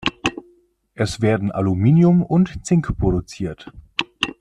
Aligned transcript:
Es 0.95 1.21
werden 1.21 1.51
Aluminium 1.51 2.23
und 2.23 2.65
Zink 2.65 2.97
produziert. 2.97 3.71